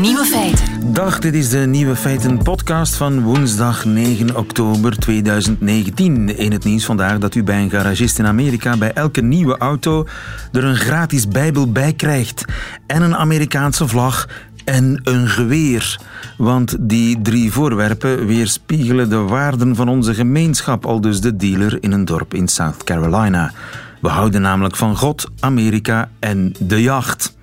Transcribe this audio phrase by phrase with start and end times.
[0.00, 0.92] Nieuwe feiten.
[0.92, 6.38] Dag, dit is de Nieuwe Feiten podcast van woensdag 9 oktober 2019.
[6.38, 10.06] In het nieuws vandaag dat u bij een garagist in Amerika bij elke nieuwe auto
[10.52, 12.44] er een gratis bijbel bij krijgt.
[12.86, 14.28] En een Amerikaanse vlag
[14.64, 16.00] en een geweer.
[16.36, 21.92] Want die drie voorwerpen weerspiegelen de waarden van onze gemeenschap, al dus de dealer in
[21.92, 23.52] een dorp in South Carolina.
[24.00, 27.34] We houden namelijk van God, Amerika en de jacht.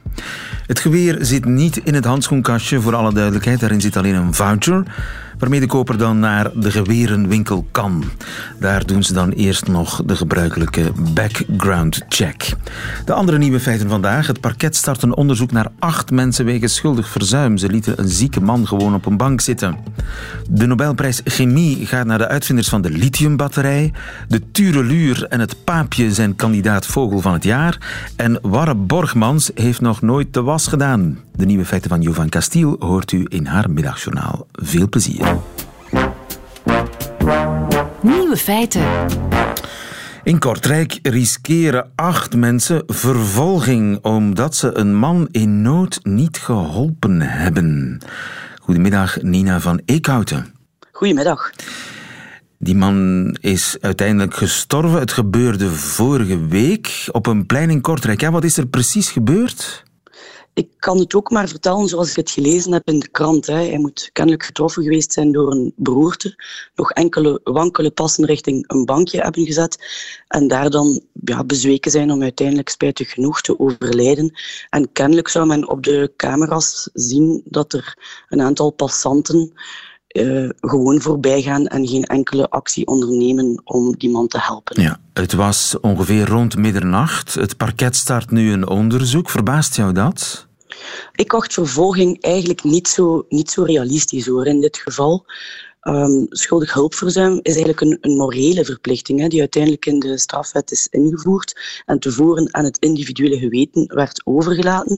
[0.67, 3.59] Het geweer zit niet in het handschoenkastje, voor alle duidelijkheid.
[3.59, 4.83] Daarin zit alleen een voucher
[5.43, 8.03] waarmee de koper dan naar de gewerenwinkel kan.
[8.59, 12.53] Daar doen ze dan eerst nog de gebruikelijke background check.
[13.05, 14.27] De andere nieuwe feiten vandaag.
[14.27, 17.57] Het parket start een onderzoek naar acht mensen wegens schuldig verzuim.
[17.57, 19.77] Ze lieten een zieke man gewoon op een bank zitten.
[20.49, 23.93] De Nobelprijs Chemie gaat naar de uitvinders van de lithiumbatterij.
[24.27, 27.77] De Tureluur en het Paapje zijn kandidaat vogel van het jaar.
[28.15, 31.17] En Warre Borgmans heeft nog nooit de was gedaan.
[31.35, 34.47] De nieuwe feiten van Jovan Castiel hoort u in haar middagjournaal.
[34.51, 35.37] Veel plezier.
[38.01, 38.85] Nieuwe feiten.
[40.23, 48.01] In Kortrijk riskeren acht mensen vervolging omdat ze een man in nood niet geholpen hebben.
[48.61, 50.53] Goedemiddag, Nina van Eekhouten.
[50.91, 51.51] Goedemiddag.
[52.57, 54.99] Die man is uiteindelijk gestorven.
[54.99, 58.21] Het gebeurde vorige week op een plein in Kortrijk.
[58.21, 59.83] Ja, wat is er precies gebeurd?
[60.53, 63.47] Ik kan het ook maar vertellen zoals ik het gelezen heb in de krant.
[63.47, 63.53] Hè.
[63.53, 66.43] Hij moet kennelijk getroffen geweest zijn door een beroerte.
[66.75, 69.85] Nog enkele wankele passen richting een bankje hebben gezet.
[70.27, 74.33] En daar dan ja, bezweken zijn om uiteindelijk spijtig genoeg te overlijden.
[74.69, 77.97] En kennelijk zou men op de camera's zien dat er
[78.29, 79.53] een aantal passanten
[80.13, 84.81] uh, gewoon voorbij gaan en geen enkele actie ondernemen om die man te helpen.
[84.81, 87.33] Ja, het was ongeveer rond middernacht.
[87.33, 89.29] Het parket start nu een onderzoek.
[89.29, 90.47] Verbaast jou dat?
[91.15, 95.25] Ik acht vervolging eigenlijk niet zo, niet zo realistisch hoor in dit geval.
[95.81, 100.71] Um, schuldig hulpverzuim is eigenlijk een, een morele verplichting hè, die uiteindelijk in de strafwet
[100.71, 104.97] is ingevoerd en tevoren aan het individuele geweten werd overgelaten.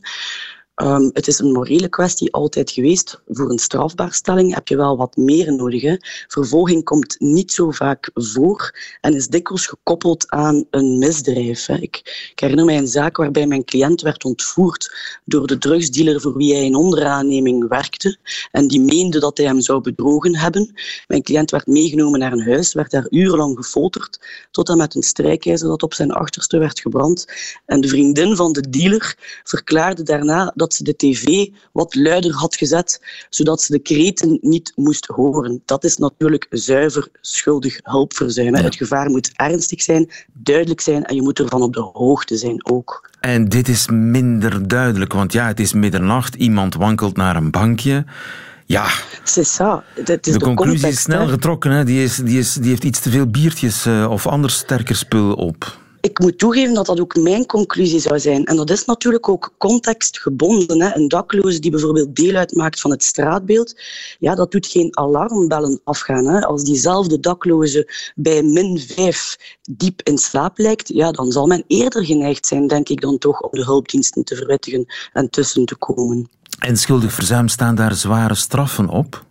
[0.84, 3.22] Um, het is een morele kwestie altijd geweest.
[3.28, 5.82] Voor een strafbaarstelling heb je wel wat meer nodig.
[5.82, 5.96] Hè.
[6.28, 11.66] Vervolging komt niet zo vaak voor en is dikwijls gekoppeld aan een misdrijf.
[11.66, 11.76] Hè.
[11.76, 16.38] Ik, ik, herinner mij een zaak waarbij mijn cliënt werd ontvoerd door de drugsdealer voor
[16.38, 18.18] wie hij in onderaanneming werkte
[18.52, 20.74] en die meende dat hij hem zou bedrogen hebben.
[21.08, 24.20] Mijn cliënt werd meegenomen naar een huis, werd daar urenlang gefolterd,
[24.52, 27.26] tot en met een strijkijzer dat op zijn achterste werd gebrand.
[27.66, 32.34] En de vriendin van de dealer verklaarde daarna dat dat ze de tv wat luider
[32.34, 35.62] had gezet, zodat ze de kreten niet moest horen.
[35.66, 38.56] Dat is natuurlijk zuiver schuldig hulpverzuim.
[38.56, 42.66] Het gevaar moet ernstig zijn, duidelijk zijn en je moet ervan op de hoogte zijn
[42.66, 43.10] ook.
[43.20, 48.06] En dit is minder duidelijk, want ja, het is middernacht, iemand wankelt naar een bankje.
[48.66, 48.86] Ja,
[49.24, 49.34] is
[50.06, 51.72] de, de, conclusie is snel getrokken.
[51.72, 51.84] Hè?
[51.84, 55.34] Die, is, die, is, die heeft iets te veel biertjes uh, of ander sterker spul
[55.34, 58.46] op ik moet toegeven dat dat ook mijn conclusie zou zijn.
[58.46, 60.82] En dat is natuurlijk ook contextgebonden.
[60.82, 60.96] Hè.
[60.96, 63.76] Een dakloze die bijvoorbeeld deel uitmaakt van het straatbeeld,
[64.20, 66.26] ja, dat doet geen alarmbellen afgaan.
[66.26, 66.42] Hè.
[66.42, 72.06] Als diezelfde dakloze bij min 5 diep in slaap lijkt, ja, dan zal men eerder
[72.06, 76.30] geneigd zijn, denk ik, dan toch om de hulpdiensten te verwittigen en tussen te komen.
[76.60, 79.26] En schuldig verzuim staan daar zware straffen op?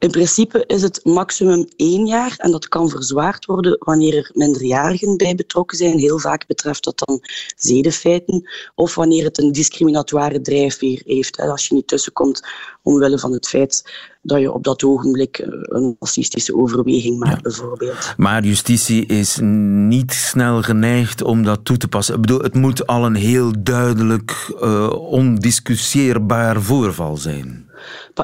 [0.00, 5.16] In principe is het maximum één jaar en dat kan verzwaard worden wanneer er minderjarigen
[5.16, 5.98] bij betrokken zijn.
[5.98, 7.20] Heel vaak betreft dat dan
[7.56, 11.38] zedenfeiten of wanneer het een discriminatoire drijfveer heeft.
[11.38, 12.48] Als je niet tussenkomt
[12.82, 18.14] omwille van het feit dat je op dat ogenblik eh, een racistische overweging maakt, bijvoorbeeld.
[18.16, 22.14] Maar justitie is niet snel geneigd om dat toe te passen.
[22.14, 27.68] Ik bedoel, het moet al een heel duidelijk, uh, ondiscussieerbaar voorval zijn.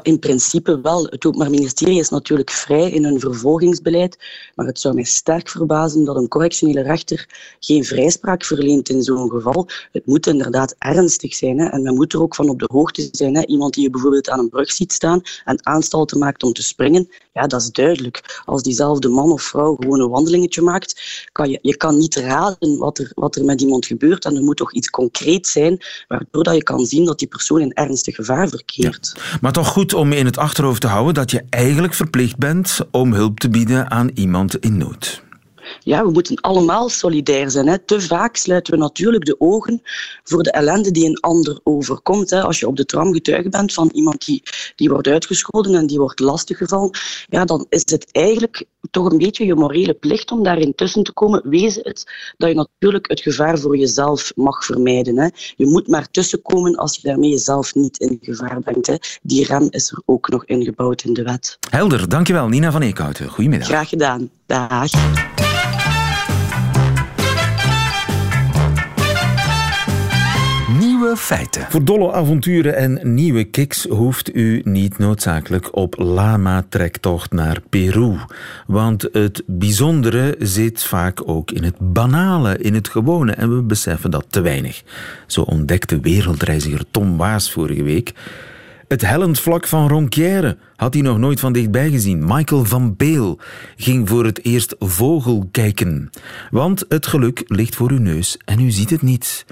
[0.02, 1.04] In principe wel.
[1.04, 4.18] Het Openbaar Ministerie is natuurlijk vrij in hun vervolgingsbeleid,
[4.54, 7.28] maar het zou mij sterk verbazen dat een correctionele rechter
[7.60, 9.68] geen vrijspraak verleent in zo'n geval.
[9.92, 13.08] Het moet inderdaad ernstig zijn hè, en men moet er ook van op de hoogte
[13.10, 13.36] zijn.
[13.36, 13.46] Hè.
[13.46, 17.08] Iemand die je bijvoorbeeld aan een brug ziet staan en aanstalten maakt om te springen,
[17.32, 18.42] ja, dat is duidelijk.
[18.44, 21.00] Als diezelfde man of vrouw gewoon een wandelingetje maakt,
[21.32, 24.42] kan je, je kan niet raden wat er, wat er met iemand gebeurt en er
[24.42, 28.14] moet toch iets concreet zijn waardoor dat je kan zien dat die persoon in ernstig
[28.14, 29.14] gevaar verkeert.
[29.40, 33.12] Maar toch goed om in het achterhoofd te houden dat je eigenlijk verplicht bent om
[33.12, 35.25] hulp te bieden aan iemand in nood.
[35.80, 37.66] Ja, we moeten allemaal solidair zijn.
[37.66, 37.78] Hè.
[37.78, 39.82] Te vaak sluiten we natuurlijk de ogen
[40.24, 42.30] voor de ellende die een ander overkomt.
[42.30, 42.42] Hè.
[42.42, 44.42] Als je op de tram getuige bent van iemand die,
[44.76, 46.90] die wordt uitgescholden en die wordt lastiggevallen,
[47.28, 51.12] ja, dan is het eigenlijk toch een beetje je morele plicht om daarin tussen te
[51.12, 51.42] komen.
[51.44, 55.18] Wees het dat je natuurlijk het gevaar voor jezelf mag vermijden.
[55.18, 55.28] Hè.
[55.56, 58.86] Je moet maar tussenkomen als je daarmee jezelf niet in gevaar brengt.
[58.86, 58.94] Hè.
[59.22, 61.58] Die rem is er ook nog ingebouwd in de wet.
[61.70, 63.28] Helder, dankjewel Nina van Eekhouten.
[63.28, 63.68] Goedemiddag.
[63.68, 64.30] Graag gedaan.
[64.46, 64.90] Dag.
[71.14, 71.66] Feiten.
[71.68, 78.16] Voor dolle avonturen en nieuwe kicks hoeft u niet noodzakelijk op lama-trektocht naar Peru.
[78.66, 83.32] Want het bijzondere zit vaak ook in het banale, in het gewone.
[83.32, 84.82] En we beseffen dat te weinig.
[85.26, 88.14] Zo ontdekte wereldreiziger Tom Waas vorige week.
[88.88, 92.24] Het hellend vlak van Ronquière had hij nog nooit van dichtbij gezien.
[92.24, 93.38] Michael van Beel
[93.76, 96.10] ging voor het eerst vogel kijken.
[96.50, 99.44] Want het geluk ligt voor uw neus en u ziet het niet.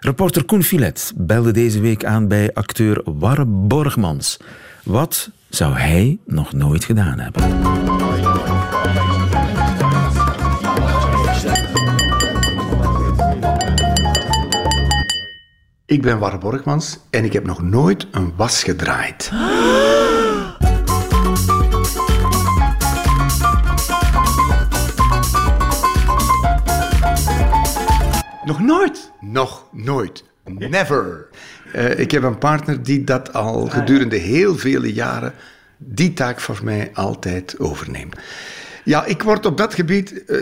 [0.00, 4.36] Reporter Koen Filet belde deze week aan bij acteur Warre Borgmans.
[4.84, 7.42] Wat zou hij nog nooit gedaan hebben?
[15.86, 19.30] Ik ben Warre Borgmans en ik heb nog nooit een was gedraaid.
[28.48, 29.10] Nog nooit?
[29.20, 30.24] Nog nooit.
[30.44, 31.26] Never.
[31.74, 35.34] Uh, ik heb een partner die dat al gedurende heel vele jaren
[35.76, 38.16] die taak voor mij altijd overneemt.
[38.84, 40.40] Ja, ik word op dat gebied uh,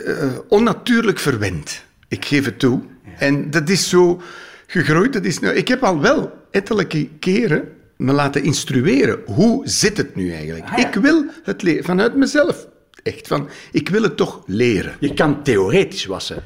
[0.49, 1.85] onnatuurlijk verwend.
[2.09, 2.81] Ik geef het toe.
[3.19, 4.21] En dat is zo
[4.67, 5.13] gegroeid.
[5.13, 9.19] Dat is, nou, ik heb al wel ettelijke keren me laten instrueren.
[9.25, 10.71] Hoe zit het nu eigenlijk?
[10.71, 12.67] Ik wil het leren vanuit mezelf.
[13.03, 14.97] Echt van, ik wil het toch leren.
[15.01, 16.45] Je kan theoretisch wassen.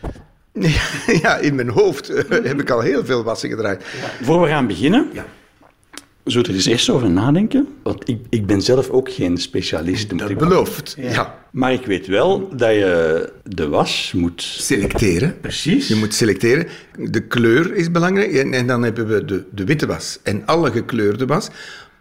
[1.22, 3.84] Ja, in mijn hoofd heb ik al heel veel wassen gedraaid.
[4.22, 5.26] Voor we gaan beginnen, ja.
[6.24, 7.68] zullen we er eens eerst over nadenken?
[7.82, 10.18] Want ik, ik ben zelf ook geen specialist.
[10.18, 11.10] Dat belooft, ja.
[11.10, 11.38] ja.
[11.50, 14.42] Maar ik weet wel dat je de was moet...
[14.42, 15.40] Selecteren.
[15.40, 15.88] Precies.
[15.88, 16.66] Je moet selecteren.
[16.96, 18.32] De kleur is belangrijk.
[18.32, 21.48] En, en dan hebben we de, de witte was en alle gekleurde was.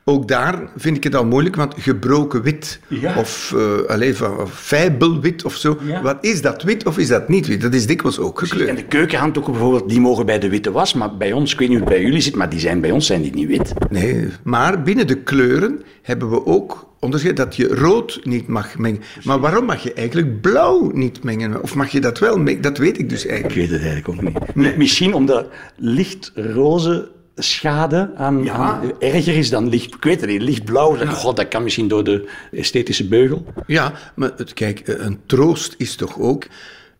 [0.10, 2.80] Ook daar vind ik het al moeilijk, want gebroken wit
[3.18, 5.78] of, uh, allez, fijbelwit of zo.
[6.04, 7.62] Wat is dat, wit of is dat niet wit?
[7.62, 8.70] Dat is dikwijls ook gekleurd.
[8.70, 11.70] En de keukenhanddoeken bijvoorbeeld, die mogen bij de witte was, maar bij ons, ik weet
[11.70, 13.74] niet hoe het bij jullie zit, maar die zijn bij ons zijn die niet wit.
[13.90, 19.02] Nee, maar binnen de kleuren hebben we ook onderscheid dat je rood niet mag mengen.
[19.24, 21.62] Maar waarom mag je eigenlijk blauw niet mengen?
[21.62, 22.62] Of mag je dat wel mengen?
[22.62, 23.56] Dat weet ik dus eigenlijk.
[23.56, 24.56] Ik weet het eigenlijk ook niet.
[24.56, 24.78] Nee.
[24.78, 28.82] Misschien omdat licht roze schade aan, ja.
[29.00, 30.98] erger is dan licht, ik weet het niet, lichtblauw.
[30.98, 31.06] Ja.
[31.06, 33.46] God, dat kan misschien door de esthetische beugel.
[33.68, 36.48] Ja, maar het, kijk, een troost is toch ook.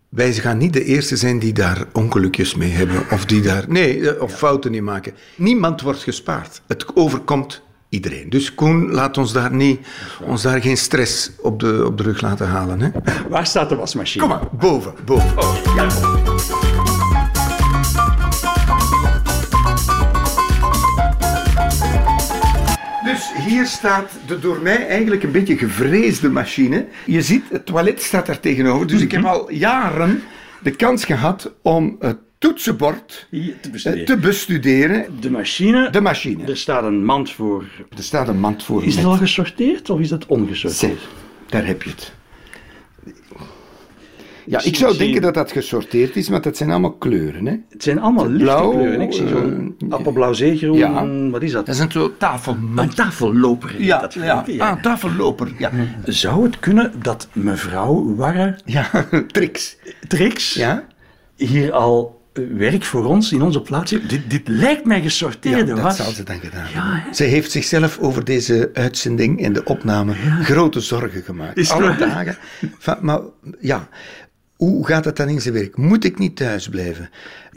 [0.10, 3.04] Wij gaan niet de eerste zijn die daar ongelukjes mee hebben.
[3.12, 3.66] Of die daar.
[3.68, 5.14] Nee, eh, of fouten in maken.
[5.36, 6.62] Niemand wordt gespaard.
[6.68, 8.30] Het overkomt iedereen.
[8.30, 9.80] Dus Koen, laat ons daar, niet,
[10.24, 12.82] ons daar geen stress op de, op de rug laten halen.
[12.82, 12.90] Hè?
[13.30, 14.28] Waar staat de wasmachine?
[14.28, 14.94] Kom maar, boven.
[15.06, 15.38] boven.
[15.38, 15.88] Oh, ja.
[23.60, 26.86] Hier staat de door mij eigenlijk een beetje gevreesde machine.
[27.06, 28.88] Je ziet, het toilet staat daar tegenover.
[28.88, 29.30] Dus ik heb mhm.
[29.30, 30.24] al jaren
[30.64, 33.28] de kans gehad om het toetsenbord
[33.62, 34.06] te bestuderen.
[34.06, 35.06] te bestuderen.
[35.20, 35.90] De machine.
[35.90, 36.46] De machine.
[36.46, 37.66] Er staat een mand voor.
[37.98, 38.84] Er staat een mand voor.
[38.84, 41.08] Is het al gesorteerd of is dat ongesorteerd?
[41.50, 42.14] daar heb je het.
[44.50, 47.46] Ja, ik zou denken dat dat gesorteerd is, maar dat zijn allemaal kleuren.
[47.46, 47.56] Hè?
[47.70, 49.02] Het zijn allemaal lichte blauw, kleuren.
[49.02, 50.78] Ik zie zo'n uh, appelblauw, zeegroen.
[50.78, 51.30] Ja.
[51.30, 51.66] Wat is dat?
[51.66, 52.58] Dat is een soort tafel...
[52.76, 53.82] Een tafelloper.
[53.82, 54.44] Ja, dat ja.
[54.48, 54.70] ja.
[54.70, 55.52] Ah, tafelloper.
[55.58, 55.72] Ja.
[56.04, 58.58] Zou het kunnen dat mevrouw Warre...
[58.66, 58.90] Ja,
[59.32, 59.78] Trix.
[60.08, 60.84] Trix ja?
[61.36, 63.92] hier al werk voor ons in onze plaats.
[63.92, 68.00] Dit, dit lijkt mij gesorteerde ja, dat zal ze dan gedaan ja, Ze heeft zichzelf
[68.00, 71.58] over deze uitzending en de opname grote zorgen gemaakt.
[71.58, 72.38] Is Alle dagen.
[72.78, 73.20] Van, maar
[73.60, 73.90] ja,
[74.60, 75.78] hoe gaat het dan in zijn werk?
[75.78, 77.10] Moet ik niet thuis blijven?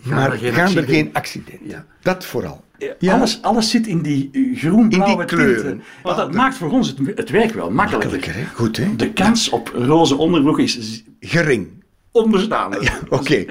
[0.03, 1.69] maar gaan er geen accidenten?
[1.69, 1.85] Ja.
[2.03, 2.65] Dat vooral.
[2.99, 3.15] Ja.
[3.15, 5.83] Alles, alles zit in die groen-blauwe kleuren.
[6.03, 8.11] Want dat maakt voor ons het, het werk wel makkelijker.
[8.11, 8.55] makkelijker hè?
[8.55, 8.97] Goed, hè?
[8.97, 11.05] De kans op roze onderbroek is...
[11.21, 11.69] Gering.
[12.13, 12.79] Onbestaande.
[12.81, 13.45] Ja, Oké,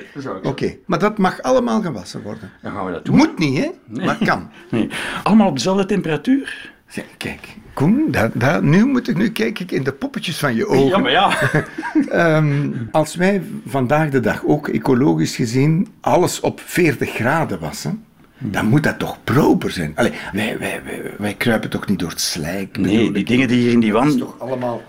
[0.44, 0.78] oké.
[0.86, 2.52] maar dat mag allemaal gewassen worden.
[2.62, 3.16] Dan gaan we dat doen.
[3.16, 3.70] Moet niet, hè?
[4.06, 4.50] Maar kan.
[4.72, 4.90] Nee.
[5.24, 6.72] Allemaal op dezelfde temperatuur?
[7.18, 10.68] Kijk, Koen, daar, daar, nu, moet ik, nu kijk ik in de poppetjes van je
[10.68, 10.88] ogen.
[10.88, 12.38] Ja, maar ja.
[12.38, 18.04] um, als wij vandaag de dag ook ecologisch gezien alles op 40 graden wassen,
[18.38, 19.92] dan moet dat toch proper zijn.
[19.96, 22.78] Allee, wij, wij, wij, wij kruipen toch niet door het slijk?
[22.78, 24.18] Nee, die dingen die hier in die wand...
[24.18, 24.82] toch allemaal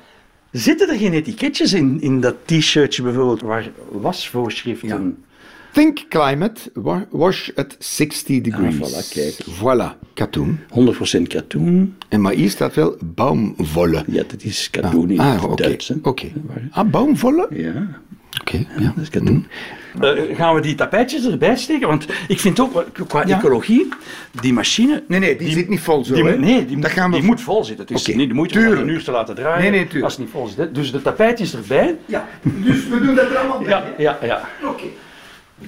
[0.52, 5.24] Zitten er geen etiketjes in, in dat t-shirtje bijvoorbeeld waar wasvoorschriften...
[5.72, 8.80] Think climate, wa- wash at 60 degrees.
[8.80, 9.36] Ah, voilà, kijk.
[9.50, 10.58] Voilà, katoen.
[10.68, 11.96] 100% katoen.
[12.08, 14.04] En maar hier staat wel baumwolle.
[14.06, 15.62] Ja, dat is katoen in ah, het oké.
[15.62, 15.88] Duits.
[15.88, 15.94] hè.
[16.02, 16.26] Oké.
[16.70, 17.46] Ah, baumwolle?
[17.50, 18.00] Ja,
[18.40, 18.92] Oké, ja.
[18.96, 19.46] dat is katoen.
[20.00, 21.88] Eh, gaan we die tapijtjes erbij steken?
[21.88, 23.36] Want ik vind ook, wel, qua Ja.
[23.38, 23.88] ecologie,
[24.40, 25.02] die machine...
[25.08, 26.36] Nee, nee, die, zit niet vol zo, Die, hè?
[26.38, 27.86] nee, die, Dat moet, gaan we die voor- moet vol zitten.
[27.86, 30.04] Het is Oké, niet de moeite om een uur te laten draaien Nee, nee, tuurlijk.
[30.04, 30.74] als het niet vol zit.
[30.74, 31.96] Dus de tapijtjes erbij.
[32.06, 33.68] Ja, dus we doen dat er allemaal bij.
[33.70, 34.48] Ja, ja, ja.
[34.68, 34.84] Oké.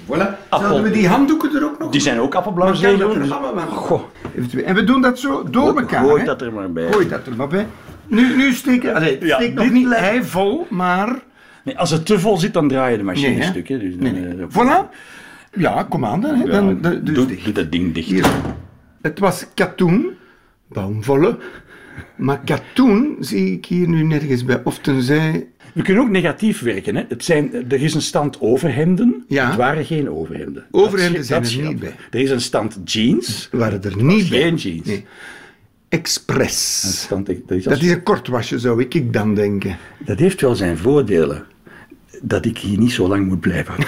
[0.07, 0.09] Voilà.
[0.49, 0.59] Appel.
[0.69, 4.03] Zouden we die handdoeken er ook nog Die zijn ook appelblauw dat Goh.
[4.37, 4.65] Eventueel.
[4.65, 6.93] En we doen dat zo door elkaar, Gooi dat er maar bij.
[6.93, 7.67] Gooi dat er maar bij.
[8.07, 8.95] Nu, nu steken...
[8.95, 11.19] Allee, Ja, steek nog niet ei vol, maar...
[11.65, 13.69] Nee, als het te vol zit, dan draai je de machine Nee, een stuk.
[13.69, 13.79] Hè.
[13.79, 14.47] Dus dan, Nee, nee.
[14.47, 14.89] eh, Voilà.
[15.53, 16.35] Ja, kom aan dan.
[16.35, 16.47] Hè.
[16.47, 18.09] dan, dus doe, dat ding dicht.
[18.09, 18.27] Hier.
[19.03, 20.11] Het was katoen,
[20.69, 21.39] baumwolle.
[22.17, 24.61] Maar katoen zie ik hier nu nergens bij.
[24.65, 25.49] Of tenzij...
[25.75, 26.97] We kunnen ook negatief werken.
[26.97, 27.05] Hè.
[27.09, 29.25] Het zijn, er is een stand overhemden.
[29.29, 29.47] Ja.
[29.47, 30.65] Het waren geen overhemden.
[30.71, 31.95] Overhemden Dat zijn dat er niet bij.
[32.11, 33.49] Er is een stand jeans.
[33.53, 34.41] waren er niet bij.
[34.41, 34.87] Geen jeans.
[34.87, 35.05] Nee.
[35.89, 36.81] Express.
[37.03, 39.77] Stand, dat, is Dat is een kortwasje, zou ik dan denken.
[39.99, 41.45] dat heeft wel zijn voordelen.
[42.27, 43.75] Dat ik hier niet zo lang moet blijven.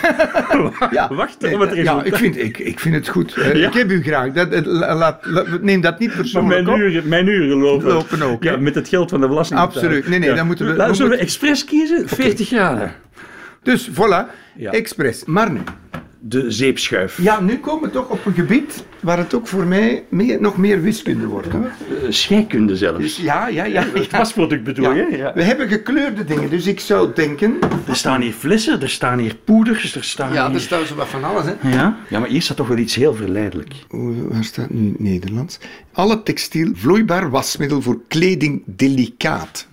[0.90, 2.06] Ja, Wacht nee, op het ja resultaat.
[2.06, 3.34] ik, vind, ik, ik vind het goed.
[3.36, 3.66] Eh, Ja.
[3.66, 4.32] Ik heb u graag.
[4.32, 7.86] Dat, laat, la- neem dat niet Maar persoonlijk mijn uren, mijn uren lopen.
[7.92, 9.60] Lopen ook, Ja, met het geld van de belasting.
[9.60, 10.08] Absoluut.
[10.08, 12.08] Nee, nee, dan moeten we- Nou, we zullen we expres kiezen?
[12.08, 12.92] 40 graden.
[13.62, 14.26] Dus voilà,
[14.56, 14.70] Ja.
[14.72, 15.24] Express.
[15.24, 15.60] Maar nu.
[16.28, 17.22] De zeepschuif.
[17.22, 20.56] Ja, nu komen we toch op een gebied waar het ook voor mij meer, nog
[20.56, 21.48] meer wiskunde wordt.
[21.48, 21.64] Hoor.
[21.64, 23.00] Eh, Scheikunde zelfs.
[23.00, 23.86] Dus ja, ja, ja.
[23.94, 25.16] Echt wasproduct bedoel je?
[25.16, 25.32] Ja.
[25.34, 27.58] We hebben gekleurde dingen, dus ik zou denken...
[27.88, 30.54] Er staan hier flessen, er staan hier poeders, er staan Ja, hier...
[30.54, 31.68] er staat zo wat van alles, hè.
[31.68, 31.96] Ja?
[32.08, 33.72] ja, maar hier staat toch wel iets heel verleidelijk.
[33.90, 35.58] Oeh, Waar staat nu Nederlands?
[35.92, 39.68] Alle textiel vloeibaar wasmiddel voor kleding delicaat.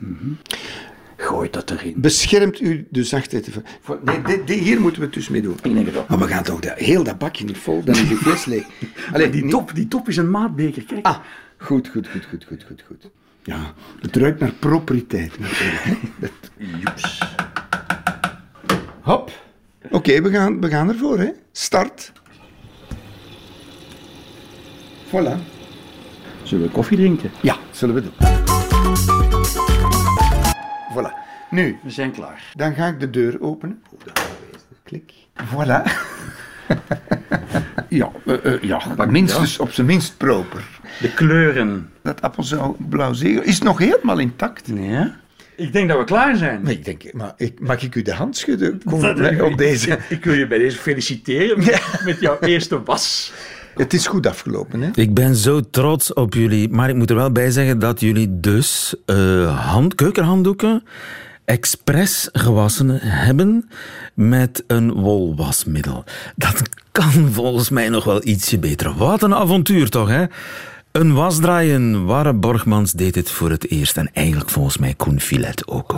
[1.23, 1.93] Gooi dat erin.
[1.97, 3.49] Beschermt u de zachtheid.
[4.03, 5.55] Nee, dit- dit- hier moeten we het dus mee doen.
[5.63, 6.07] Ik denk het ook.
[6.07, 8.63] Maar we gaan toch dat, heel dat bakje niet vol, dan is de fles leeg.
[9.13, 11.05] Allee, Die top, die top is een maatbeker, kijk.
[11.05, 11.17] Ah,
[11.57, 13.09] goed, goed, goed, goed, goed, goed, goed.
[13.43, 15.31] Ja, het ruikt naar proprieteit
[16.57, 17.21] Joeps.
[19.01, 19.31] Hop.
[19.91, 21.29] Oké, we, gaan, we gaan ervoor, hè.
[21.51, 22.11] Start.
[25.07, 25.37] Voilà.
[26.43, 27.31] Zullen we koffie drinken?
[27.41, 29.42] Ja, zullen we doen.
[30.93, 31.13] Voilà.
[31.49, 32.43] Nu, We zijn klaar.
[32.53, 33.83] dan ga ik de deur openen.
[33.91, 33.99] Oh.
[34.83, 35.13] Klik.
[35.35, 35.81] Voilà.
[37.89, 40.63] ja, eh, eh, ja, maar minstens, op zijn minst proper.
[40.99, 41.89] De kleuren.
[42.01, 44.67] Dat appelblauw zegel is nog helemaal intact.
[44.73, 45.15] Ja?
[45.55, 46.61] Ik denk dat we klaar zijn.
[46.61, 49.05] Maar ik denk, maar ik, mag ik u de hand schudden Kom,
[49.41, 49.97] op deze?
[50.09, 51.57] Ik wil je bij deze feliciteren
[52.05, 53.33] met jouw eerste was.
[53.75, 54.89] Het is goed afgelopen, hè?
[54.93, 56.69] Ik ben zo trots op jullie.
[56.69, 60.83] Maar ik moet er wel bij zeggen dat jullie dus eh, hand, keukenhanddoeken
[61.45, 63.69] expres gewassen hebben
[64.13, 66.03] met een wolwasmiddel.
[66.35, 66.61] Dat
[66.91, 68.95] kan volgens mij nog wel ietsje beter.
[68.95, 70.25] Wat een avontuur toch, hè?
[70.91, 72.05] Een wasdraaien.
[72.05, 73.97] Warre Borgmans deed het voor het eerst.
[73.97, 75.95] En eigenlijk volgens mij Koen Filet ook.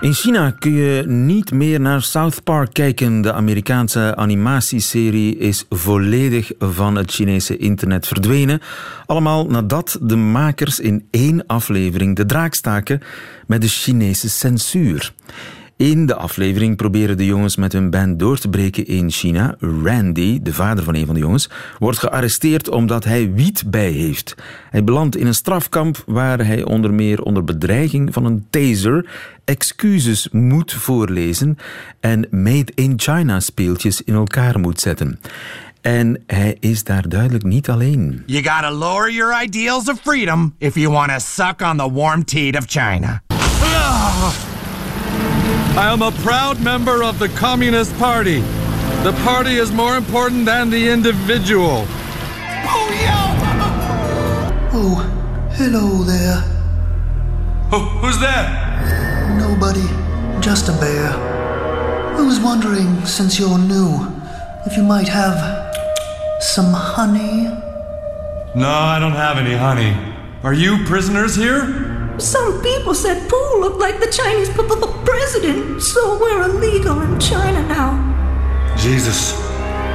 [0.00, 3.20] In China kun je niet meer naar South Park kijken.
[3.20, 8.60] De Amerikaanse animatieserie is volledig van het Chinese internet verdwenen.
[9.06, 13.00] Allemaal nadat de makers in één aflevering de draak staken
[13.46, 15.12] met de Chinese censuur.
[15.78, 19.56] In de aflevering proberen de jongens met hun band door te breken in China.
[19.60, 24.34] Randy, de vader van een van de jongens, wordt gearresteerd omdat hij wiet bij heeft.
[24.70, 29.06] Hij belandt in een strafkamp waar hij onder meer onder bedreiging van een taser
[29.44, 31.58] excuses moet voorlezen
[32.00, 35.20] en Made in China speeltjes in elkaar moet zetten.
[35.80, 38.22] En hij is daar duidelijk niet alleen.
[38.26, 42.24] You gotta lower your ideals of freedom if you want to suck on the warm
[42.24, 43.22] teat of China.
[45.76, 48.40] I am a proud member of the Communist Party.
[49.02, 51.86] The party is more important than the individual.
[51.86, 54.70] Oh, yeah!
[54.72, 54.96] Oh,
[55.52, 56.40] hello there.
[58.00, 59.38] who's that?
[59.38, 59.86] Nobody,
[60.40, 61.10] just a bear.
[62.16, 64.06] I was wondering, since you're new,
[64.66, 65.38] if you might have
[66.40, 67.44] some honey.
[68.54, 69.96] No, I don't have any honey.
[70.42, 71.97] Are you prisoners here?
[72.18, 74.50] Some people said Pooh looked like the Chinese
[75.04, 78.74] president, so we're illegal in China now.
[78.76, 79.32] Jesus,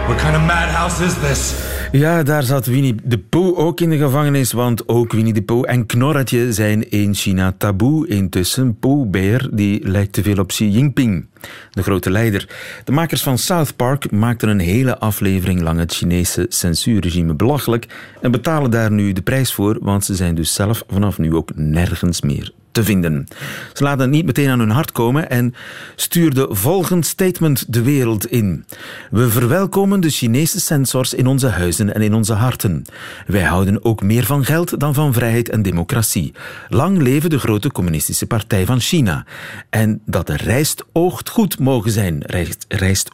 [0.07, 1.72] what kind of madhouse is this?
[1.95, 5.69] Ja, daar zat Winnie de Pooh ook in de gevangenis, want ook Winnie de Pooh
[5.69, 8.07] en Knorretje zijn in China taboe.
[8.07, 11.25] Intussen, Pooh Bear, die lijkt te veel op Xi Jinping,
[11.71, 12.49] de grote leider.
[12.83, 17.87] De makers van South Park maakten een hele aflevering lang het Chinese censuurregime belachelijk
[18.21, 21.55] en betalen daar nu de prijs voor, want ze zijn dus zelf vanaf nu ook
[21.55, 23.27] nergens meer te vinden.
[23.73, 25.53] Ze laten het niet meteen aan hun hart komen en
[25.95, 28.65] stuurden volgend statement de wereld in.
[29.11, 32.85] We verwelkomen de Chinese censors in onze huizen en in onze harten.
[33.27, 36.33] Wij houden ook meer van geld dan van vrijheid en democratie.
[36.69, 39.25] Lang leven de grote communistische partij van China.
[39.69, 42.23] En dat de rijst oogt goed mogen zijn.
[42.67, 43.09] Rijst,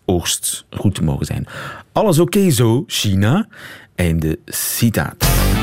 [0.70, 1.48] goed mogen zijn.
[1.92, 3.48] Alles oké zo, China?
[3.96, 5.59] Einde citaat.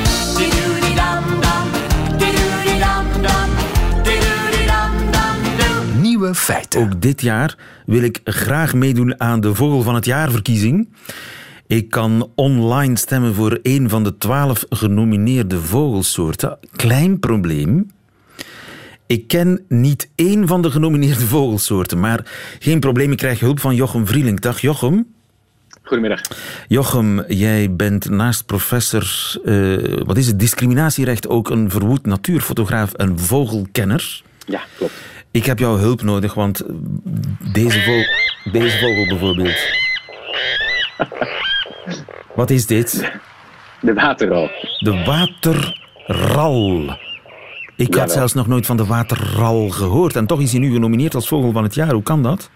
[6.27, 6.81] Nieuwe feiten.
[6.81, 7.57] Ook dit jaar
[7.87, 10.89] wil ik graag meedoen aan de Vogel van het Jaarverkiezing.
[11.67, 16.59] Ik kan online stemmen voor een van de twaalf genomineerde vogelsoorten.
[16.77, 17.91] Klein probleem.
[19.07, 22.21] Ik ken niet één van de genomineerde vogelsoorten, maar
[22.59, 23.13] geen probleem.
[23.13, 24.41] Ik krijg hulp van Jochem Vrielink.
[24.41, 25.07] Dag Jochem.
[25.83, 26.21] Goedemiddag.
[26.69, 33.19] Jochem, jij bent naast professor, eh, wat is het, discriminatierecht ook een verwoed natuurfotograaf en
[33.19, 34.23] vogelkenner.
[34.47, 34.93] Ja, klopt.
[35.37, 36.65] Ik heb jouw hulp nodig, want
[37.53, 38.05] deze, vogel,
[38.53, 39.59] deze vogel bijvoorbeeld.
[42.35, 43.13] Wat is dit?
[43.81, 44.51] De waterral.
[44.79, 46.97] De waterral.
[47.77, 50.17] Ik had zelfs nog nooit van de waterral gehoord.
[50.17, 51.93] En toch is hij nu genomineerd als vogel van het jaar.
[51.93, 52.51] Hoe kan dat?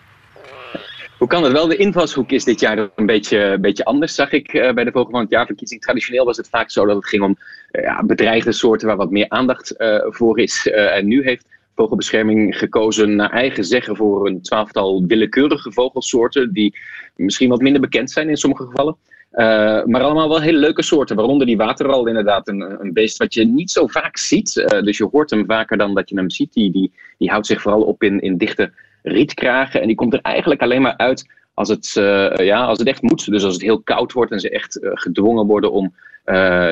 [1.18, 1.66] Hoe kan het wel?
[1.66, 4.90] De invalshoek is dit jaar een beetje, een beetje anders, zag ik eh, bij de
[4.92, 5.80] Vogel van het Jaarverkiezing.
[5.80, 7.36] Traditioneel was het vaak zo dat het ging om
[7.70, 10.66] eh, ja, bedreigde soorten waar wat meer aandacht eh, voor is.
[10.66, 16.78] En nu heeft Vogelbescherming gekozen naar eigen zeggen voor een twaalftal willekeurige vogelsoorten die
[17.16, 18.96] misschien wat minder bekend zijn in sommige gevallen.
[19.30, 22.48] Eh, maar allemaal wel hele leuke soorten, waaronder die waterral inderdaad.
[22.48, 24.56] Een, een beest wat je niet zo vaak ziet.
[24.56, 26.52] Eh, dus je hoort hem vaker dan dat je hem ziet.
[26.52, 28.72] Die, die, houdt zich vooral op in, in dichte
[29.02, 29.80] rietkragen.
[29.80, 33.02] En die komt er eigenlijk alleen maar uit als het, eh, ja, als het echt
[33.02, 33.30] moet.
[33.30, 35.94] Dus als het heel koud wordt en ze echt gedwongen worden om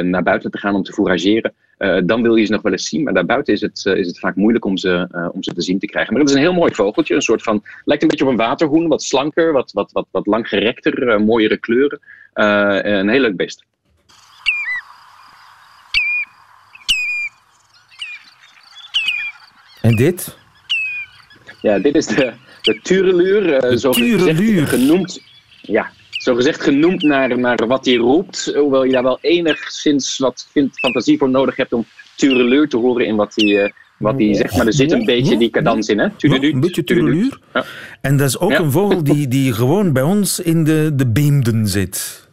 [0.02, 1.54] naar buiten te gaan om te fourageren.
[1.78, 3.02] eh, dan wil je ze nog wel eens zien.
[3.02, 5.62] Maar daarbuiten is het, eh, is het vaak moeilijk om ze, eh, om ze te
[5.62, 6.12] zien te krijgen.
[6.12, 7.14] Maar het is een heel mooi vogeltje.
[7.14, 8.88] Een soort van, lijkt een beetje op een waterhoen.
[8.88, 12.00] Wat slanker, wat, wat, wat, wat langgerekter, eh, mooiere kleuren.
[12.32, 13.64] Eh, een heel leuk beest.
[19.82, 20.36] En dit?
[21.60, 23.52] Ja, dit is de, de tureluur.
[23.52, 24.66] eh, zo tureluur.
[24.66, 25.22] gezegd Genoemd,
[25.62, 28.52] ja, zo gezegd genoemd naar, naar wat hij roept.
[28.54, 31.84] Hoewel je daar wel enigszins wat vindt, fantasie voor nodig hebt om
[32.16, 34.56] tureluur te horen in wat hij, eh, wat hij zegt.
[34.56, 36.06] Maar er zit een beetje die cadans in, hè?
[36.18, 37.38] Een beetje tureluur.
[37.54, 37.64] Ja.
[38.00, 38.58] En dat is ook Ja.
[38.58, 42.26] een vogel die, die gewoon bij ons in de, de beemden zit.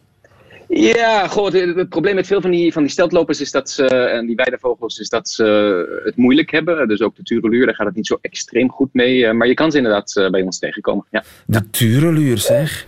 [0.68, 3.84] Ja, goh, het, het probleem met veel van die, van die steltlopers is dat ze,
[3.86, 6.88] en die weidevogels, is dat ze het moeilijk hebben.
[6.88, 9.26] Dus ook de tureluur, daar gaat het niet zo extreem goed mee.
[9.26, 11.04] eh, Maar je kan ze inderdaad eh, bij ons tegenkomen.
[11.10, 11.24] Ja.
[11.46, 12.86] De tureluur, zeg.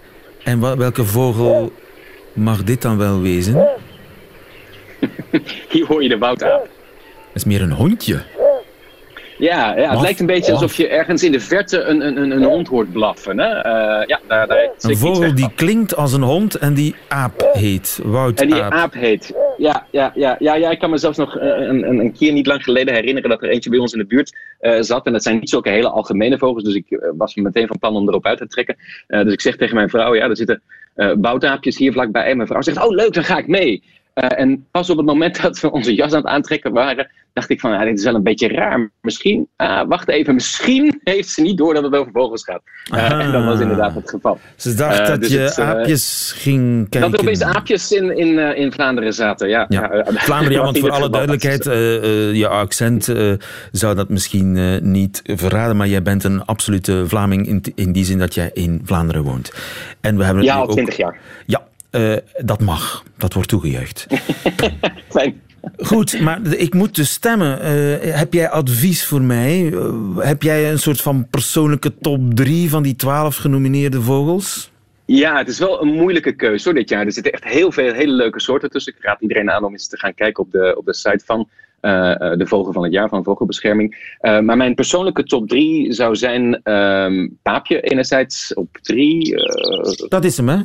[0.49, 1.73] En wa- welke vogel
[2.33, 3.69] mag dit dan wel wezen?
[5.71, 6.61] Hier hoor je de woudaap.
[6.61, 6.69] Dat
[7.35, 8.23] is meer een hondje.
[9.39, 12.31] Ja, ja het lijkt een beetje alsof je ergens in de verte een, een, een,
[12.31, 13.39] een hond hoort blaffen.
[13.39, 13.47] Hè?
[13.47, 18.01] Eh, ja, daar, daar Een vogel die klinkt als een hond en die aap heet.
[18.05, 18.73] Wout En die aap.
[18.73, 19.35] aap heet.
[19.59, 22.33] Ja, ja, ja, ja, ja, ik kan me zelfs nog eh, een, een, een keer
[22.33, 25.07] niet lang geleden herinneren dat er eentje bij ons in de buurt eh, zat.
[25.07, 28.09] En dat zijn niet zulke hele algemene vogels, dus ik was meteen van plan om
[28.09, 28.77] erop uit te trekken.
[29.07, 30.63] Eh, dus ik zeg tegen mijn vrouw, ja, er zitten
[30.99, 32.25] eh woudaapjes hier vlakbij.
[32.25, 33.83] En mijn vrouw zegt, oh leuk, dan ga ik mee.
[34.19, 37.51] Eh, en pas op het moment dat we onze jas aan het aantrekken waren, dacht
[37.51, 38.91] ik van, ja, dit is wel een beetje raar.
[39.01, 42.63] Misschien, ah, wacht even, misschien heeft ze niet door dat het over vogels gaat.
[42.85, 43.21] Eh, Aha.
[43.21, 44.39] en dat was inderdaad het geval.
[44.57, 47.11] Ze dacht Eh, dat dus je het, aapjes ging kijken.
[47.11, 49.67] Dat er opeens aapjes in, in, in Vlaanderen zaten, ja.
[49.69, 51.65] Ja, Vlaanderen, ja, want voor alle duidelijkheid,
[52.37, 53.13] je accent
[53.73, 58.19] zou dat misschien niet verraden, maar jij bent een absolute Vlaming in, in die zin
[58.19, 59.53] dat jij in Vlaanderen woont.
[60.01, 61.19] En we hebben Ja, al 20 jaar.
[61.47, 63.05] Ja, eh, dat mag.
[63.17, 64.07] Dat wordt toegejuicht.
[65.09, 65.41] Fijn.
[65.77, 67.61] Goed, maar ik moet dus stemmen.
[67.61, 69.73] Eh, heb jij advies voor mij?
[69.73, 74.71] Eh, heb jij een soort van persoonlijke top drie van die twaalf genomineerde vogels?
[75.05, 77.07] Ja, het is wel een moeilijke keuze hoor, dit jaar.
[77.07, 78.93] Er zitten echt heel veel hele leuke soorten tussen.
[78.97, 81.49] Ik raad iedereen aan om eens te gaan kijken op de, op de site van
[81.81, 84.17] de vogel van het jaar van vogelbescherming.
[84.21, 89.35] maar mijn persoonlijke top drie zou zijn ehm, paapje enerzijds op drie.
[90.09, 90.59] dat is hem, hè?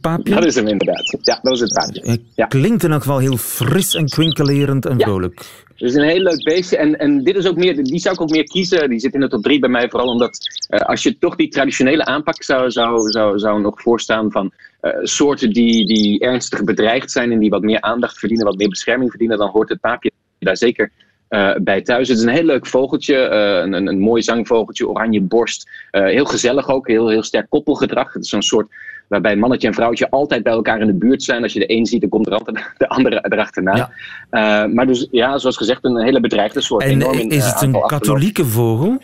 [0.00, 0.34] Paapje?
[0.34, 1.16] dat is hem inderdaad.
[1.20, 2.20] Ja, dat is het paapje.
[2.34, 2.46] Ja.
[2.46, 5.40] Klinkt in elk geval heel fris en kwinkelerend en vrolijk.
[5.78, 6.76] Het is een heel leuk beestje.
[6.76, 8.90] En, en dit is ook meer, die zou ik ook meer kiezen.
[8.90, 9.88] Die zit in de top drie bij mij.
[9.88, 14.52] Vooral omdat als je toch die traditionele aanpak zou, zou, zou, zou nog voorstaan van
[14.82, 18.68] uh, soorten die, die ernstig bedreigd zijn en die wat meer aandacht verdienen, wat meer
[18.68, 20.90] bescherming verdienen, dan hoort het paapje daar zeker
[21.30, 22.08] uh, bij thuis.
[22.08, 25.70] Het is een heel leuk vogeltje, uh, een, een, mooi zangvogeltje, oranje borst.
[25.90, 28.12] heel gezellig ook, heel, heel sterk koppelgedrag.
[28.12, 28.68] Het is zo'n soort
[29.08, 31.42] waarbij mannetje en vrouwtje altijd bij elkaar in de buurt zijn.
[31.42, 33.90] Als je de een ziet, dan komt er altijd de andere erachterna.
[34.30, 34.66] Ja.
[34.66, 36.84] maar dus ja, zoals gezegd, een hele bedreigde soort.
[36.84, 38.98] En is het een katholieke vogel?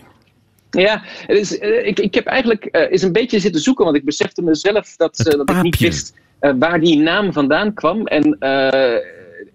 [0.70, 4.42] Ja, het is, ik, ik heb eigenlijk eens een beetje zitten zoeken, want ik besefte
[4.42, 6.14] mezelf dat, dat ik niet wist
[6.58, 8.06] waar die naam vandaan kwam.
[8.06, 8.36] En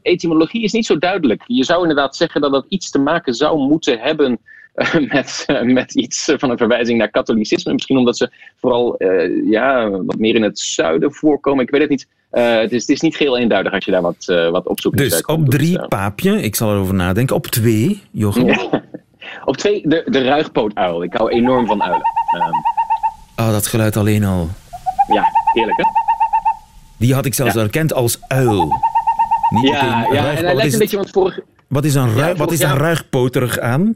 [0.02, 1.43] etymologie is niet zo duidelijk.
[1.47, 4.39] Je zou inderdaad zeggen dat dat iets te maken zou moeten hebben
[5.13, 7.73] met, met iets van een verwijzing naar katholicisme.
[7.73, 8.95] Misschien omdat ze vooral
[9.45, 11.63] ja, wat meer in het zuiden voorkomen.
[11.63, 12.08] Ik weet het niet.
[12.30, 14.97] het, is, het is niet heel eenduidig als je daar wat, wat opzoekt.
[14.97, 17.36] Dus op drie dus, paapje, ik zal erover nadenken.
[17.36, 18.45] Op twee, Jochem.
[18.45, 18.84] Ja.
[19.45, 21.04] Op twee, de, de ruigpootuil.
[21.04, 22.02] Ik hou enorm van uilen.
[22.36, 24.49] Um, oh, dat geluid alleen al.
[25.13, 25.23] Ja,
[25.54, 25.84] heerlijk hè?
[26.97, 27.60] Die had ik zelfs ja.
[27.60, 28.73] herkend als uil.
[29.50, 31.40] Niet ja, ja en hij lijkt een beetje, want vorig...
[31.68, 33.96] Wat is een, ruig, wat is een ruigpoterig aan?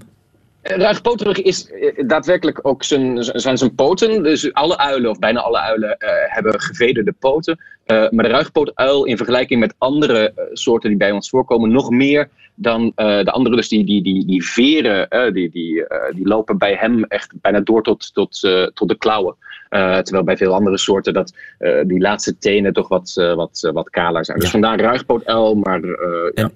[0.61, 4.23] Ruigpoterig is eh, daadwerkelijk ook zijn, zijn zijn poten.
[4.23, 7.59] Dus alle uilen, of bijna alle uilen, uh, hebben gevederde poten.
[7.85, 11.89] Uh, maar de ruigpootuil in vergelijking met andere uh, soorten die bij ons voorkomen, nog
[11.89, 13.55] meer dan de andere.
[13.55, 17.83] Dus die, die, die, die veren, die, die, die lopen bij hem echt bijna door
[17.83, 18.39] tot, tot,
[18.73, 19.35] tot de klauwen.
[20.03, 21.33] Terwijl bij veel andere soorten dat
[21.83, 24.39] die laatste tenen toch wat, wat, wat kaler zijn.
[24.39, 25.81] Dus vandaar ruigpootuil, maar
[26.33, 26.51] ja.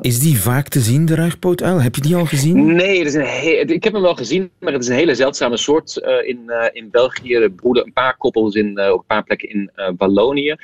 [0.00, 1.82] Is die vaak te zien, de ruigpootuil?
[1.82, 2.74] Heb je die al gezien?
[2.74, 5.56] Nee, dat is een ik heb hem wel gezien, maar het is een hele zeldzame
[5.56, 6.40] soort in,
[6.72, 7.34] in België.
[7.34, 10.54] Er broeden een paar koppels in, op een paar plekken in Wallonië.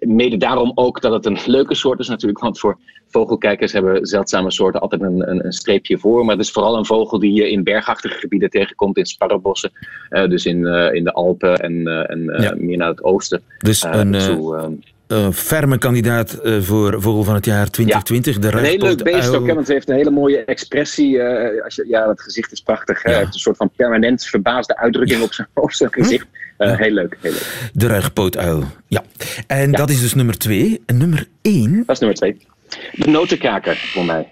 [0.00, 4.50] Mede daarom ook dat het een leuke soort is natuurlijk, want voor vogelkijkers hebben zeldzame
[4.50, 6.24] soorten altijd een, een, een, streepje voor.
[6.24, 9.72] Maar het is vooral een vogel die je in bergachtige gebieden tegenkomt, in sparrenbossen.
[10.08, 12.54] dus in, in de Alpen en, en ja.
[12.56, 13.42] meer naar het oosten.
[13.58, 14.20] Dus een...
[14.20, 14.74] Zo,
[15.08, 18.34] uh, ferme kandidaat uh, voor Vogel van het jaar 2020.
[18.34, 21.16] Ja, de een heel leuk beest ook, want het heeft een hele mooie expressie.
[21.16, 23.02] Uh, als je, ja, het gezicht is prachtig.
[23.02, 23.16] Ja.
[23.16, 26.26] heeft een soort van permanent verbaasde uitdrukking op, zijn, op zijn gezicht.
[26.58, 26.76] Ja.
[26.76, 27.70] Heel leuk, heel leuk.
[27.72, 29.04] De ruigpootuil, ja.
[29.46, 30.82] En dat is dus nummer twee.
[30.86, 31.82] En nummer één...
[31.86, 32.36] Dat is nummer twee.
[32.92, 34.28] De notenkaker, voor mij.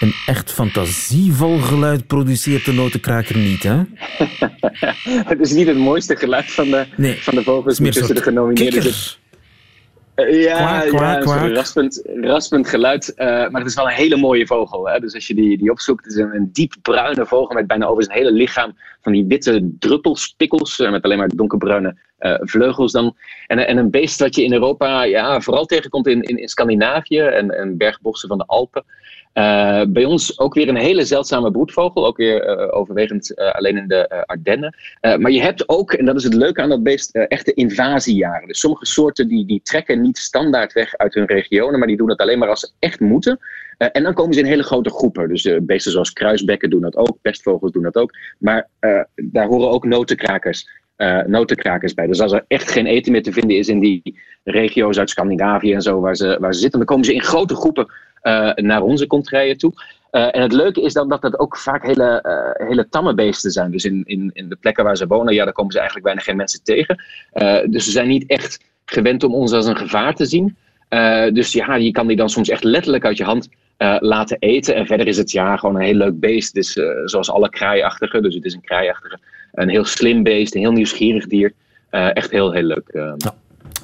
[0.00, 3.76] Een echt fantasievol geluid produceert de notenkraker niet, hè?
[5.32, 8.22] het is niet het mooiste geluid van de, nee, van de vogels die tussen de
[8.22, 9.21] genomineerden zitten.
[10.26, 13.12] Uh, ja, kwaak, ja Een raspend, raspend geluid.
[13.16, 14.88] Uh, maar het is wel een hele mooie vogel.
[14.88, 15.00] Hè?
[15.00, 17.86] Dus als je die, die opzoekt, het is een, een diep bruine vogel met bijna
[17.86, 21.96] over zijn hele lichaam van die witte druppelspikkels uh, met alleen maar donkerbruine
[22.40, 23.16] vleugels dan.
[23.46, 27.20] En, en een beest dat je in Europa ja, vooral tegenkomt in, in, in Scandinavië
[27.20, 28.84] en, en bergbossen van de Alpen.
[29.34, 33.76] Uh, bij ons ook weer een hele zeldzame broedvogel, ook weer uh, overwegend uh, alleen
[33.76, 34.76] in de Ardennen.
[35.00, 38.48] maar je hebt ook, en dat is het leuke aan dat beest, echte invasiejaren.
[38.48, 42.08] Dus sommige soorten die, die trekken niet standaard weg uit hun regionen, maar die doen
[42.08, 43.38] dat alleen maar als ze echt moeten.
[43.76, 45.28] en dan komen ze in hele grote groepen.
[45.28, 48.16] Dus beesten zoals kruisbekken doen dat ook, pestvogels doen dat ook.
[48.38, 48.68] Maar
[49.14, 50.68] daar horen ook notenkrakers
[51.02, 52.06] uh, notenkrakers bij.
[52.06, 55.72] Dus als er echt geen eten meer te vinden is in die regio's uit Scandinavië
[55.72, 57.86] en zo waar ze, waar ze zitten, dan komen ze in grote groepen
[58.22, 59.72] uh, naar onze contraien toe.
[60.10, 62.24] Uh, en het leuke is dan dat dat ook vaak hele,
[62.58, 63.70] uh, hele tamme beesten zijn.
[63.70, 66.22] Dus in, in, in de plekken waar ze wonen, ja, daar komen ze eigenlijk bijna
[66.22, 67.04] geen mensen tegen.
[67.70, 70.56] dus ze zijn niet echt gewend om ons als een gevaar te zien.
[71.32, 73.48] dus ja, je kan die dan soms echt letterlijk uit je hand
[73.98, 74.74] laten eten.
[74.74, 76.54] En verder is het ja, gewoon een heel leuk beest.
[76.54, 76.72] Dus,
[77.04, 79.18] zoals alle kraaiachtige, dus het is een kraaiachtige.
[79.52, 81.52] Een heel slim beest, een heel nieuwsgierig dier.
[81.90, 82.90] echt heel, heel leuk.
[82.92, 83.16] Ja.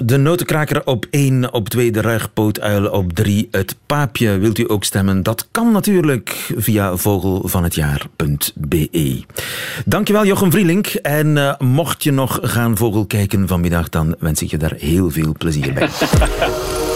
[0.04, 4.38] De notenkraker op 1, op 2 de ruigpootuil, op 3 het paapje.
[4.38, 5.22] Wilt u ook stemmen?
[5.22, 9.22] Dat kan natuurlijk via vogelvanhetjaar.be.
[9.84, 10.86] Dankjewel Jochem Vrielink.
[10.86, 15.10] En uh, mocht je nog gaan vogel kijken vanmiddag, dan wens ik je daar heel
[15.10, 15.88] veel plezier bij.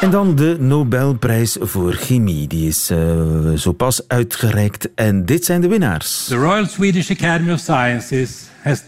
[0.00, 2.46] En dan de Nobelprijs voor chemie.
[2.46, 4.88] Die is uh, zo pas uitgereikt.
[4.94, 6.24] En dit zijn de winnaars.
[6.24, 8.30] The Royal Swedish Academy of Sciences
[8.62, 8.82] has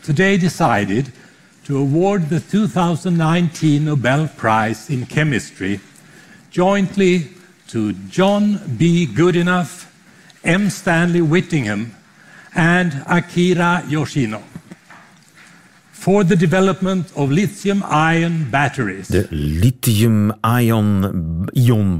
[0.00, 1.10] today decided
[1.62, 5.80] to award the 2019 Nobel Prize in Chemistry
[6.50, 7.30] jointly
[7.66, 9.08] to John B.
[9.14, 9.86] Goodenough,
[10.40, 10.68] M.
[10.68, 11.94] Stanley Whittingham
[12.54, 14.42] and Akira Yoshino
[16.06, 19.06] for the development of lithium-ion batteries.
[19.06, 20.32] De lithium-ion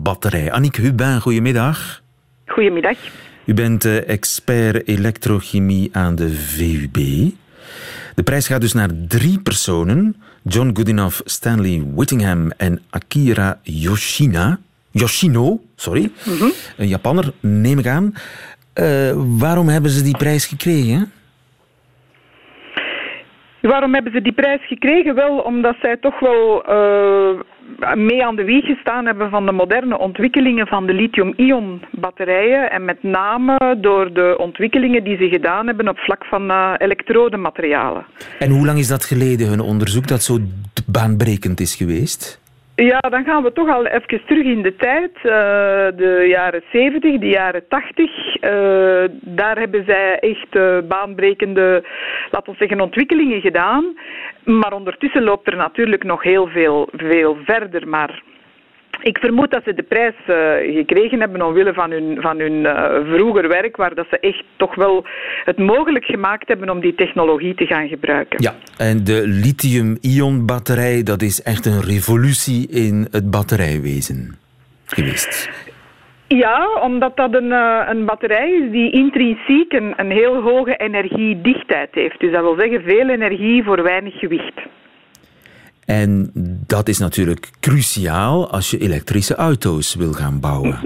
[0.02, 0.52] batterij.
[0.52, 2.02] Annick Hubin, goedemiddag.
[2.46, 2.96] Goedemiddag.
[3.44, 6.94] U bent expert elektrochemie aan de VUB.
[8.14, 10.16] De prijs gaat dus naar drie personen.
[10.42, 14.58] John Goodenough, Stanley Whittingham en Akira Yoshina.
[14.90, 16.10] Yoshino, sorry.
[16.76, 18.14] Een Japanner, neem ik aan.
[18.72, 21.12] Eh, waarom hebben ze die prijs gekregen?
[23.66, 25.14] Waarom hebben ze die prijs gekregen?
[25.14, 27.40] Wel omdat zij toch wel uh,
[27.94, 32.70] mee aan de wieg gestaan hebben van de moderne ontwikkelingen van de lithium-ion batterijen.
[32.70, 38.06] En met name door de ontwikkelingen die ze gedaan hebben op vlak van uh, elektrodematerialen.
[38.38, 40.38] En hoe lang is dat geleden, hun onderzoek, dat zo
[40.86, 42.44] baanbrekend is geweest?
[42.76, 45.10] Ja, dan gaan we toch al even terug in de tijd.
[45.16, 45.22] Uh,
[45.96, 48.06] de jaren 70, de jaren 80.
[48.06, 51.84] Uh, daar hebben zij echt uh, baanbrekende,
[52.30, 53.96] laten we zeggen, ontwikkelingen gedaan.
[54.44, 57.88] Maar ondertussen loopt er natuurlijk nog heel veel, veel verder.
[57.88, 58.22] Maar
[59.02, 63.14] ik vermoed dat ze de prijs uh, gekregen hebben omwille van hun, van hun uh,
[63.14, 65.04] vroeger werk, waar dat ze echt toch wel
[65.44, 68.42] het mogelijk gemaakt hebben om die technologie te gaan gebruiken.
[68.42, 74.38] Ja, en de lithium-ion batterij, dat is echt een revolutie in het batterijwezen
[74.86, 75.50] geweest.
[76.28, 81.88] Ja, omdat dat een, uh, een batterij is die intrinsiek een, een heel hoge energiedichtheid
[81.92, 82.20] heeft.
[82.20, 84.54] Dus dat wil zeggen veel energie voor weinig gewicht.
[85.86, 86.30] En
[86.66, 90.78] dat is natuurlijk cruciaal als je elektrische auto's wil gaan bouwen.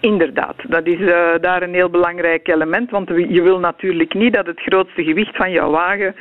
[0.00, 1.08] Inderdaad, dat is uh,
[1.40, 5.50] daar een heel belangrijk element, want je wil natuurlijk niet dat het grootste gewicht van
[5.50, 6.14] jouw wagen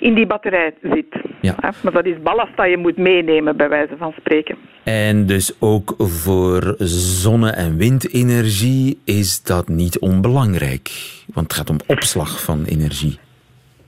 [0.00, 1.16] in die batterij zit.
[1.40, 1.56] Ja.
[1.82, 4.56] Maar dat is ballast dat je moet meenemen, bij wijze van spreken.
[4.84, 10.90] En dus ook voor zonne- en windenergie is dat niet onbelangrijk,
[11.34, 13.18] want het gaat om opslag van energie.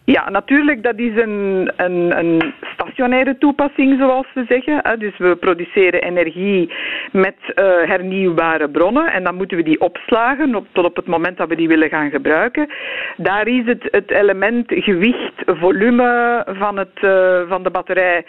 [0.06, 4.98] Ja, natuurlijk, dat is een, een, een stationaire toepassing, zoals we zeggen.
[4.98, 6.72] Dus we produceren energie
[7.12, 11.36] met uh, hernieuwbare bronnen en dan moeten we die opslagen op, tot op het moment
[11.36, 12.68] dat we die willen gaan gebruiken.
[13.16, 18.24] Daar is het, het element gewicht, volume van, het, uh, van de batterij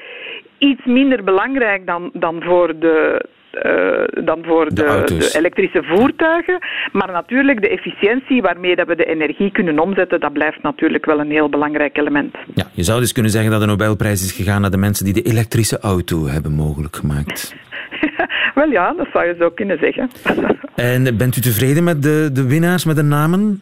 [0.57, 3.25] iets minder belangrijk dan, dan voor de
[4.23, 6.57] dan voor de, de, de, elektrische voertuigen.
[6.91, 11.19] Maar natuurlijk, de efficiëntie waarmee dat we de energie kunnen omzetten, dat blijft natuurlijk wel
[11.19, 12.35] een heel belangrijk element.
[12.53, 15.13] Ja, je zou dus kunnen zeggen dat de Nobelprijs is gegaan naar de mensen die
[15.13, 17.55] de elektrische auto hebben mogelijk gemaakt.
[18.55, 20.09] wel ja, dat zou je zo kunnen zeggen.
[20.75, 23.61] en bent u tevreden met de, de winnaars, met de namen?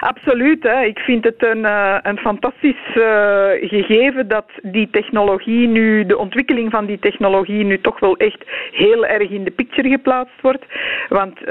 [0.00, 0.62] Absoluut.
[0.62, 0.84] Hè.
[0.84, 1.64] Ik vind het een,
[2.02, 8.00] een fantastisch uh, gegeven dat die technologie nu, de ontwikkeling van die technologie nu toch
[8.00, 10.64] wel echt heel erg in de picture geplaatst wordt.
[11.08, 11.46] Want uh,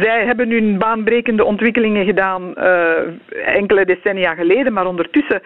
[0.00, 2.54] zij hebben nu baanbrekende ontwikkelingen gedaan
[3.44, 5.42] enkele decennia geleden, maar ondertussen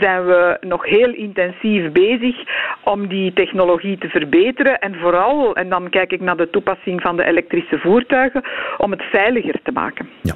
[0.00, 2.36] zijn we nog heel intensief bezig
[2.84, 7.16] om die technologie te verbeteren en vooral, en dan kijk ik naar de toepassing van
[7.16, 8.42] de elektrische voertuigen,
[8.76, 10.08] om het veiliger te maken.
[10.22, 10.34] Ja.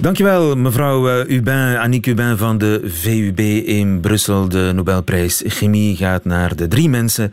[0.00, 4.48] Dankjewel, mevrouw Hubin, Annick Hubin van de VUB in Brussel.
[4.48, 7.32] De Nobelprijs Chemie gaat naar de drie mensen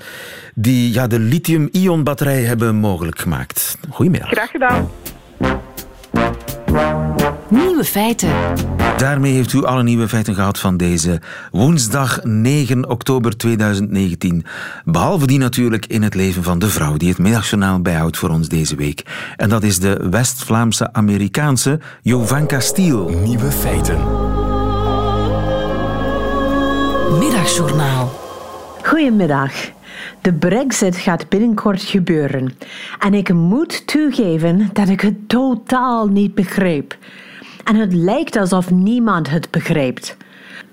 [0.55, 3.77] die ja, de lithium-ion-batterij hebben mogelijk gemaakt.
[3.89, 4.29] Goedemiddag.
[4.29, 4.89] Graag gedaan.
[7.49, 8.29] Nieuwe feiten.
[9.01, 14.45] Daarmee heeft u alle nieuwe feiten gehad van deze woensdag 9 oktober 2019.
[14.85, 18.47] Behalve die natuurlijk in het leven van de vrouw die het middagjournaal bijhoudt voor ons
[18.47, 19.03] deze week.
[19.37, 23.09] En dat is de West-Vlaamse Amerikaanse Jovanka Stiel.
[23.09, 23.97] Nieuwe feiten.
[27.19, 28.11] Middagjournaal.
[28.83, 29.51] Goedemiddag.
[30.21, 32.53] De brexit gaat binnenkort gebeuren.
[32.99, 36.97] En ik moet toegeven dat ik het totaal niet begreep.
[37.63, 40.17] En het lijkt alsof niemand het begrijpt.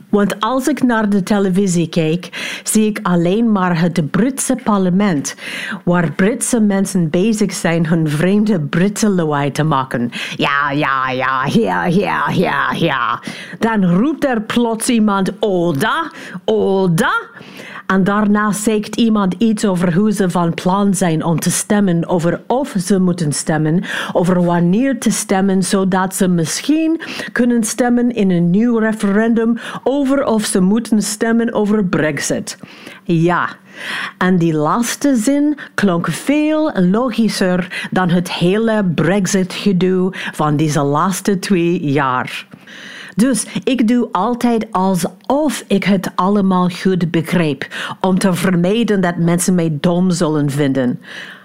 [0.09, 5.37] Want als ik naar de televisie kijk, zie ik alleen maar het Britse parlement,
[5.85, 10.11] waar Britse mensen bezig zijn hun vreemde Britse lawaai te maken.
[10.37, 13.20] Ja, ja, ja, ja, ja, ja, ja.
[13.59, 16.11] Dan roept er plots iemand Oda,
[16.44, 17.12] Oda.
[17.88, 22.40] En daarna zegt iemand iets over hoe ze van plan zijn om te stemmen, over
[22.46, 27.01] of ze moeten stemmen, over wanneer te stemmen, zodat ze misschien
[27.33, 32.59] kunnen stemmen in een nieuw referendum over of ze moeten stemmen over Brexit.
[33.05, 33.48] Ja,
[34.18, 41.81] en die laatste zin klonk veel logischer dan het hele Brexit-gedoe van deze laatste twee
[41.81, 42.46] jaar.
[43.19, 47.67] Dus ik doe altijd alsof ik het allemaal goed begrijp,
[48.01, 51.01] om te vermijden dat mensen mij dom zullen vinden.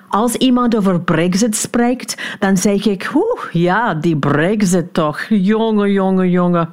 [0.10, 5.26] Als iemand over Brexit spreekt, dan zeg ik, oeh, ja, die Brexit toch.
[5.30, 6.68] Jonge, jonge, jonge.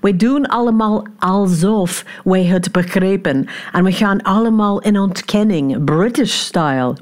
[0.00, 6.96] We doen allemaal alsof wij het begrepen en we gaan allemaal in ontkenning, British style.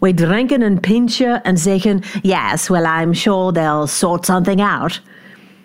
[0.00, 5.02] We drinken een pintje en zeggen, yes, well, I'm sure they'll sort something out.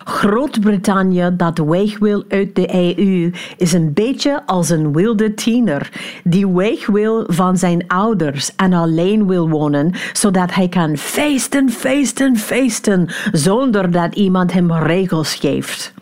[0.04, 5.90] Groot-Brittannië dat weg wil uit de EU is een beetje als een wilde tiener
[6.24, 12.36] die weg wil van zijn ouders en alleen wil wonen, zodat hij kan feesten, feesten,
[12.36, 15.94] feesten, zonder dat iemand hem regels geeft.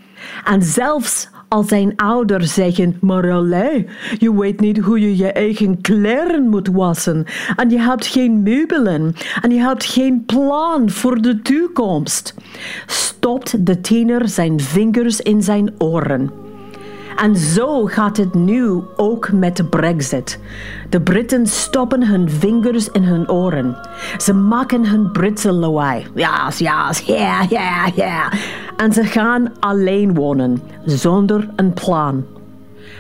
[0.45, 3.87] En zelfs als zijn ouders zeggen, allee,
[4.19, 7.25] je weet niet hoe je je eigen kleren moet wassen
[7.57, 12.35] en je hebt geen meubelen en je hebt geen plan voor de toekomst.
[12.87, 16.50] Stopt de tiener zijn vingers in zijn oren.
[17.21, 20.41] En zo gaat het nu ook met de Brexit.
[20.89, 23.77] De Britten stoppen hun vingers in hun oren.
[24.19, 26.07] Ze maken hun Britse lawaai.
[26.15, 28.33] Ja, ja, ja, ja, ja.
[28.77, 32.25] En ze gaan alleen wonen, zonder een plan.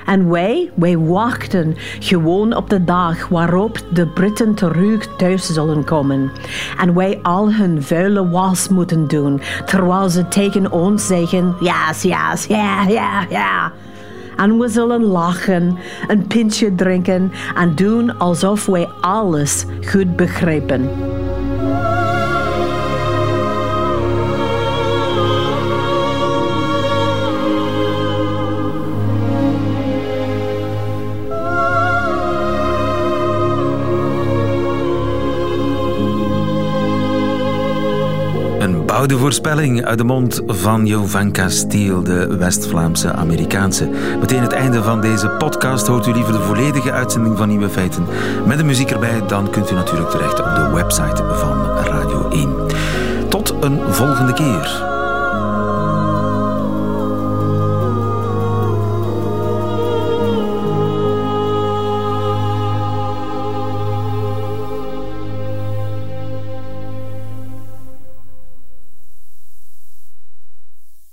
[0.06, 6.30] En wij, wij wachten gewoon op de dag waarop de Britten terug thuis zullen komen.
[6.78, 12.34] En wij al hun vuile was moeten doen, terwijl ze tegen ons zeggen: ja, ja,
[12.48, 13.72] ja, ja, ja.
[14.40, 21.09] En we zullen lachen, een pintje drinken en doen alsof wij alles goed begrijpen.
[39.00, 43.88] Oude voorspelling uit de mond van Jo van Castile, de West-Vlaamse Amerikaanse.
[44.20, 45.86] Meteen het einde van deze podcast.
[45.86, 48.06] Hoort u liever de volledige uitzending van Nieuwe Feiten
[48.46, 52.54] met de muziek erbij, dan kunt u natuurlijk terecht op de website van Radio 1.
[53.28, 54.89] Tot een volgende keer.